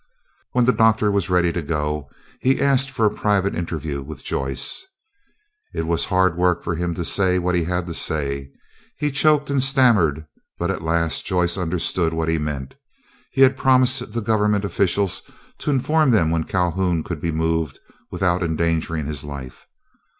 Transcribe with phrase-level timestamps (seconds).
[0.53, 2.09] When the Doctor was ready to go,
[2.39, 4.83] he asked for a private interview with Joyce.
[5.75, 8.49] It was hard work for him to say what he had to say.
[8.97, 10.25] He choked and stammered,
[10.57, 12.73] but at last Joyce understood what he meant.
[13.31, 15.21] He had promised the government officials
[15.59, 17.79] to inform them when Calhoun could be moved
[18.09, 19.67] without endangering his life.